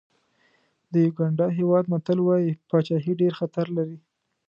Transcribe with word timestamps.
د 0.91 0.93
یوګانډا 1.05 1.47
هېواد 1.59 1.85
متل 1.91 2.19
وایي 2.23 2.51
پاچاهي 2.69 3.13
ډېر 3.21 3.33
خطر 3.39 3.65
لري. 3.77 3.97